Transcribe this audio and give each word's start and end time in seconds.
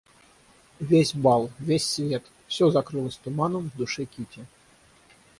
Весь 0.79 1.13
бал, 1.13 1.51
весь 1.59 1.87
свет, 1.87 2.25
всё 2.47 2.71
закрылось 2.71 3.17
туманом 3.17 3.69
в 3.69 3.77
душе 3.77 4.05
Кити. 4.05 4.47